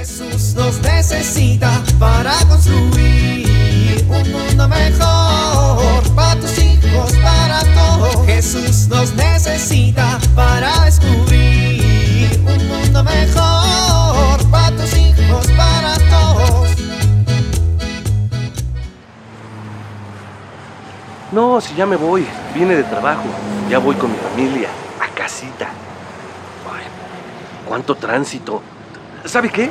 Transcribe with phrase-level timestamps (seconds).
[0.00, 8.24] Jesús nos necesita para construir un mundo mejor para tus hijos, para todos.
[8.24, 16.70] Jesús nos necesita para descubrir un mundo mejor para tus hijos, para todos.
[21.30, 22.26] No, si ya me voy.
[22.54, 23.26] Vine de trabajo.
[23.68, 24.70] Ya voy con mi familia.
[24.98, 25.66] A casita.
[26.72, 26.86] Ay,
[27.68, 28.62] cuánto tránsito.
[29.26, 29.70] ¿Sabe qué?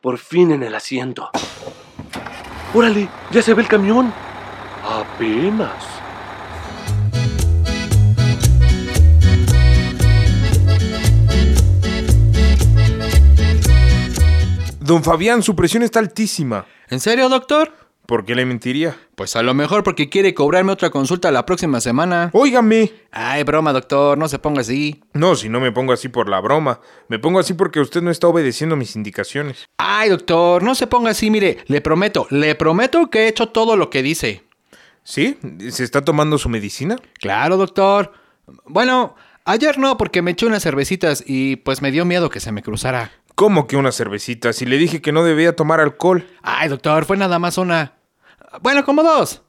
[0.00, 1.28] Por fin en el asiento.
[2.72, 4.12] Órale, ya se ve el camión.
[4.82, 5.84] Apenas.
[14.80, 16.64] Don Fabián, su presión está altísima.
[16.88, 17.70] ¿En serio, doctor?
[18.10, 18.96] ¿Por qué le mentiría?
[19.14, 22.30] Pues a lo mejor porque quiere cobrarme otra consulta la próxima semana.
[22.32, 22.92] Óigame.
[23.12, 25.00] Ay, broma, doctor, no se ponga así.
[25.12, 26.80] No, si no me pongo así por la broma.
[27.06, 29.68] Me pongo así porque usted no está obedeciendo mis indicaciones.
[29.76, 33.76] Ay, doctor, no se ponga así, mire, le prometo, le prometo que he hecho todo
[33.76, 34.42] lo que dice.
[35.04, 35.38] ¿Sí?
[35.68, 36.96] ¿Se está tomando su medicina?
[37.20, 38.12] Claro, doctor.
[38.64, 42.50] Bueno, ayer no, porque me eché unas cervecitas y pues me dio miedo que se
[42.50, 43.12] me cruzara.
[43.36, 44.52] ¿Cómo que una cervecita?
[44.52, 46.26] Si le dije que no debía tomar alcohol.
[46.42, 47.99] Ay, doctor, fue nada más una.
[48.62, 49.42] Bueno, como dos.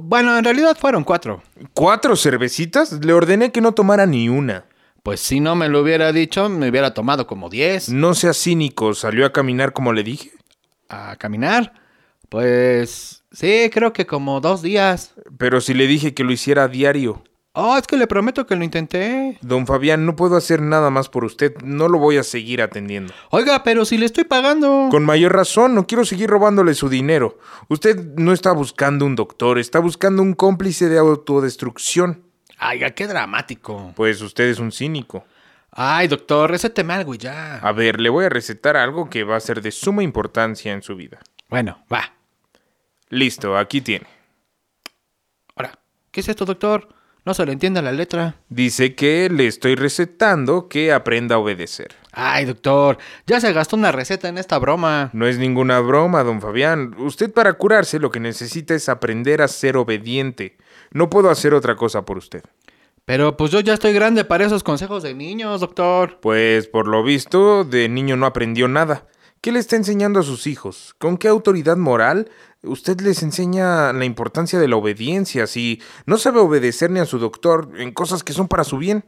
[0.00, 1.42] Bueno, en realidad fueron cuatro.
[1.72, 2.92] ¿Cuatro cervecitas?
[3.04, 4.64] Le ordené que no tomara ni una.
[5.02, 7.90] Pues si no me lo hubiera dicho, me hubiera tomado como diez.
[7.90, 10.32] No sea cínico, ¿salió a caminar como le dije?
[10.88, 11.74] ¿A caminar?
[12.30, 15.14] Pues sí, creo que como dos días.
[15.36, 17.22] Pero si le dije que lo hiciera a diario.
[17.56, 19.38] Oh, es que le prometo que lo intenté.
[19.40, 21.54] Don Fabián, no puedo hacer nada más por usted.
[21.62, 23.14] No lo voy a seguir atendiendo.
[23.30, 24.88] Oiga, pero si le estoy pagando.
[24.90, 27.38] Con mayor razón, no quiero seguir robándole su dinero.
[27.68, 32.24] Usted no está buscando un doctor, está buscando un cómplice de autodestrucción.
[32.60, 33.92] Oiga, qué dramático.
[33.94, 35.24] Pues usted es un cínico.
[35.70, 37.58] Ay, doctor, recéteme algo y ya.
[37.58, 40.82] A ver, le voy a recetar algo que va a ser de suma importancia en
[40.82, 41.20] su vida.
[41.48, 42.14] Bueno, va.
[43.10, 44.06] Listo, aquí tiene.
[45.54, 45.78] Ahora,
[46.10, 46.88] ¿qué es esto, doctor?
[47.26, 48.36] No se le entiende la letra.
[48.50, 51.94] Dice que le estoy recetando que aprenda a obedecer.
[52.12, 55.08] Ay, doctor, ya se gastó una receta en esta broma.
[55.14, 56.94] No es ninguna broma, don Fabián.
[56.98, 60.58] Usted para curarse lo que necesita es aprender a ser obediente.
[60.90, 62.42] No puedo hacer otra cosa por usted.
[63.06, 66.18] Pero pues yo ya estoy grande para esos consejos de niños, doctor.
[66.20, 69.06] Pues por lo visto, de niño no aprendió nada.
[69.44, 70.94] ¿Qué le está enseñando a sus hijos?
[70.96, 72.30] ¿Con qué autoridad moral
[72.62, 77.18] usted les enseña la importancia de la obediencia si no sabe obedecer ni a su
[77.18, 79.04] doctor en cosas que son para su bien?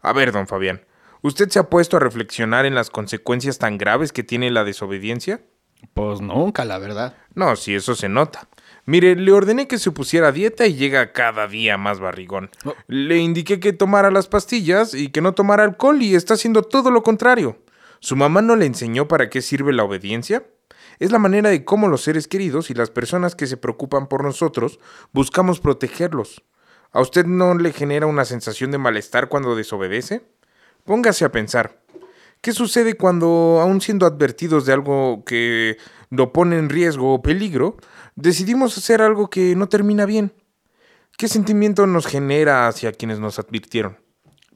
[0.00, 0.86] A ver, don Fabián,
[1.20, 5.42] ¿usted se ha puesto a reflexionar en las consecuencias tan graves que tiene la desobediencia?
[5.92, 7.14] Pues nunca, la verdad.
[7.34, 8.48] No, si eso se nota.
[8.86, 12.48] Mire, le ordené que se pusiera dieta y llega cada día más barrigón.
[12.64, 12.72] Oh.
[12.86, 16.90] Le indiqué que tomara las pastillas y que no tomara alcohol y está haciendo todo
[16.90, 17.58] lo contrario.
[18.04, 20.44] ¿Su mamá no le enseñó para qué sirve la obediencia?
[20.98, 24.22] Es la manera de cómo los seres queridos y las personas que se preocupan por
[24.22, 24.78] nosotros
[25.14, 26.44] buscamos protegerlos.
[26.92, 30.22] ¿A usted no le genera una sensación de malestar cuando desobedece?
[30.84, 31.80] Póngase a pensar.
[32.42, 35.78] ¿Qué sucede cuando, aun siendo advertidos de algo que
[36.10, 37.78] lo pone en riesgo o peligro,
[38.16, 40.34] decidimos hacer algo que no termina bien?
[41.16, 44.03] ¿Qué sentimiento nos genera hacia quienes nos advirtieron?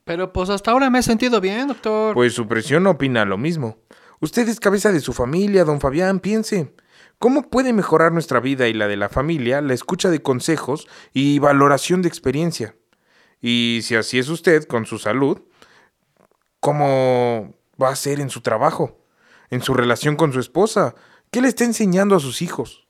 [0.09, 2.15] Pero pues hasta ahora me he sentido bien, doctor.
[2.15, 3.77] Pues su presión opina lo mismo.
[4.21, 6.75] Usted es cabeza de su familia, don Fabián, piense.
[7.19, 11.41] ¿Cómo puede mejorar nuestra vida y la de la familia la escucha de consejos y
[11.41, 12.75] valoración de experiencia?
[13.43, 15.43] Y si así es usted con su salud,
[16.61, 19.05] ¿cómo va a ser en su trabajo?
[19.51, 20.95] ¿En su relación con su esposa?
[21.31, 22.87] ¿Qué le está enseñando a sus hijos?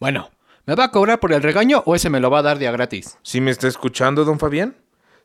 [0.00, 0.30] Bueno,
[0.64, 2.72] ¿me va a cobrar por el regaño o ese me lo va a dar día
[2.72, 3.18] gratis?
[3.20, 4.81] ¿Sí me está escuchando, don Fabián?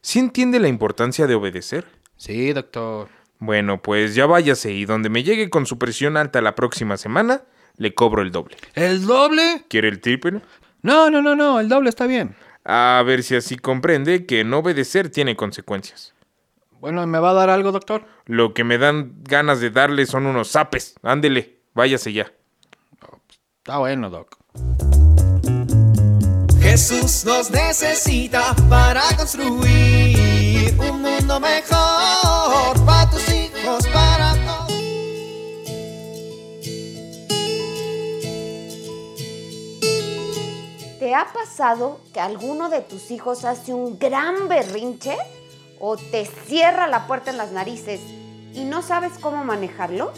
[0.08, 1.86] ¿Sí entiende la importancia de obedecer?
[2.16, 3.10] Sí, doctor.
[3.40, 7.42] Bueno, pues ya váyase y donde me llegue con su presión alta la próxima semana,
[7.76, 8.56] le cobro el doble.
[8.74, 9.66] ¿El doble?
[9.68, 10.40] ¿Quiere el triple?
[10.82, 12.38] No, no, no, no, el doble está bien.
[12.64, 16.14] A ver si así comprende que no obedecer tiene consecuencias.
[16.80, 18.06] Bueno, ¿me va a dar algo, doctor?
[18.28, 20.96] Lo que me dan ganas de darle son unos zapes.
[21.04, 22.32] Ándele, váyase ya.
[23.58, 24.38] Está bueno, doc.
[26.78, 29.97] Jesús nos necesita para construir
[31.40, 34.74] mejor para tus hijos, para todos.
[41.00, 45.16] ¿Te ha pasado que alguno de tus hijos hace un gran berrinche
[45.80, 48.02] o te cierra la puerta en las narices
[48.54, 50.12] y no sabes cómo manejarlo?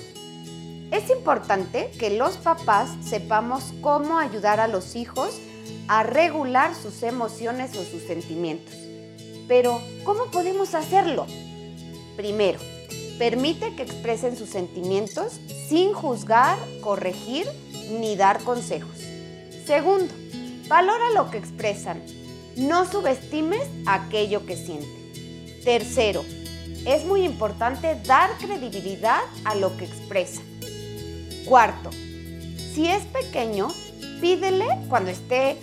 [0.91, 5.39] Es importante que los papás sepamos cómo ayudar a los hijos
[5.87, 8.88] a regular sus emociones o sus sentimientos.
[9.49, 11.25] Pero, ¿cómo podemos hacerlo?
[12.15, 12.59] Primero,
[13.17, 17.47] permite que expresen sus sentimientos sin juzgar, corregir
[17.99, 18.95] ni dar consejos.
[19.65, 20.13] Segundo,
[20.67, 22.01] valora lo que expresan.
[22.57, 25.61] No subestimes aquello que sienten.
[25.63, 26.23] Tercero,
[26.85, 30.43] es muy importante dar credibilidad a lo que expresan.
[31.45, 31.89] Cuarto,
[32.73, 33.69] si es pequeño,
[34.21, 35.57] pídele cuando esté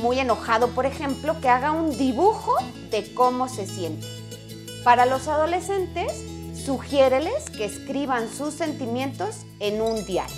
[0.00, 2.54] muy enojado, por ejemplo, que haga un dibujo
[2.90, 4.06] de cómo se siente.
[4.82, 6.12] Para los adolescentes,
[6.64, 10.36] sugiéreles que escriban sus sentimientos en un diario.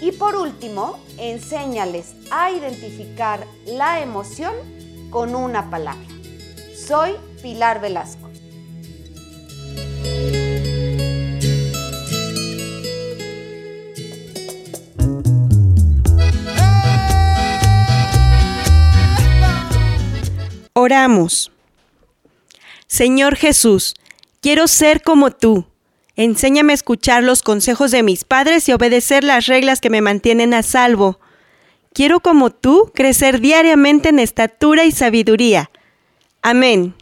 [0.00, 4.54] Y por último, enséñales a identificar la emoción
[5.10, 6.06] con una palabra.
[6.74, 8.29] Soy Pilar Velasco.
[20.80, 21.52] Oramos.
[22.86, 23.94] Señor Jesús,
[24.40, 25.66] quiero ser como tú.
[26.16, 30.54] Enséñame a escuchar los consejos de mis padres y obedecer las reglas que me mantienen
[30.54, 31.20] a salvo.
[31.92, 35.70] Quiero como tú crecer diariamente en estatura y sabiduría.
[36.40, 36.94] Amén.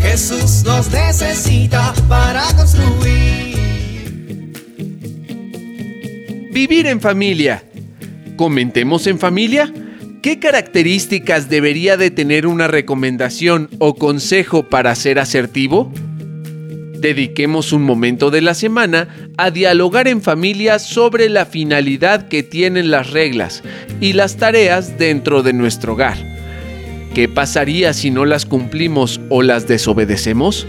[0.00, 3.53] Jesús nos necesita para construir.
[6.54, 7.64] Vivir en familia.
[8.36, 9.74] Comentemos en familia.
[10.22, 15.92] ¿Qué características debería de tener una recomendación o consejo para ser asertivo?
[17.00, 22.92] Dediquemos un momento de la semana a dialogar en familia sobre la finalidad que tienen
[22.92, 23.64] las reglas
[24.00, 26.18] y las tareas dentro de nuestro hogar.
[27.16, 30.68] ¿Qué pasaría si no las cumplimos o las desobedecemos?